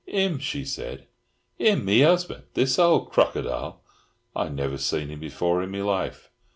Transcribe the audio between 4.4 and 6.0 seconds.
never seen him before in me